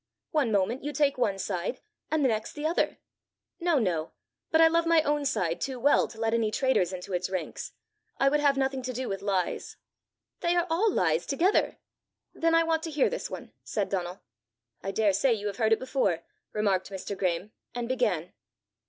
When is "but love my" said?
4.49-5.03